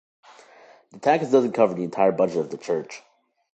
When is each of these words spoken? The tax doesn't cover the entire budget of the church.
The 0.93 0.97
tax 0.99 1.29
doesn't 1.29 1.51
cover 1.51 1.75
the 1.75 1.83
entire 1.83 2.11
budget 2.11 2.37
of 2.37 2.49
the 2.49 2.57
church. 2.57 3.03